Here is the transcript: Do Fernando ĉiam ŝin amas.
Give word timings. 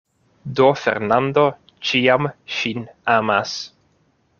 Do 0.59 0.69
Fernando 0.83 1.43
ĉiam 1.91 2.31
ŝin 2.57 2.91
amas. 3.21 3.57